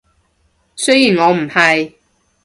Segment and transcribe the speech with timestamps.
[0.75, 1.93] 雖然我唔係